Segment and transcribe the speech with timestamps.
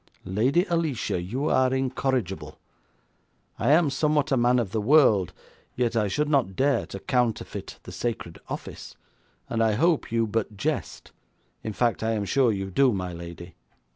[0.25, 2.57] 'Lady Alicia, you are incorrigible.
[3.59, 5.31] I am somewhat of a man of the world,
[5.75, 8.95] yet I should not dare to counterfeit the sacred office,
[9.47, 11.11] and I hope you but jest.
[11.61, 13.53] In fact, I am sure you do, my lady.'